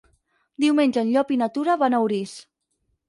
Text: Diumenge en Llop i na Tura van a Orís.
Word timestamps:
Diumenge 0.63 1.03
en 1.03 1.11
Llop 1.17 1.33
i 1.35 1.37
na 1.41 1.49
Tura 1.59 1.77
van 1.83 1.97
a 1.99 2.01
Orís. 2.07 2.35